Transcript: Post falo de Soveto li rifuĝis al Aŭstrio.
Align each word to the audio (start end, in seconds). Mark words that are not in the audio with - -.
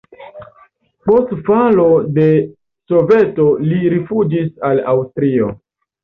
Post 1.09 1.33
falo 1.49 1.83
de 2.15 2.23
Soveto 2.91 3.45
li 3.67 3.91
rifuĝis 3.95 4.49
al 4.71 4.81
Aŭstrio. 4.95 5.51